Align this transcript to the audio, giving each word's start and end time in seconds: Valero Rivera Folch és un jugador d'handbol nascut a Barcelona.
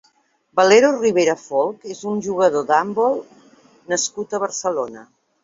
Valero 0.59 0.87
Rivera 0.95 1.35
Folch 1.41 1.85
és 1.97 1.99
un 2.13 2.23
jugador 2.29 2.65
d'handbol 2.73 3.21
nascut 3.95 4.35
a 4.35 4.43
Barcelona. 4.47 5.07